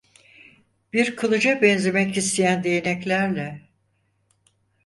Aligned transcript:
Bir 0.93 1.15
kılıca 1.15 1.61
benzemek 1.61 2.17
isteyen 2.17 2.63
değneklerle. 2.63 3.61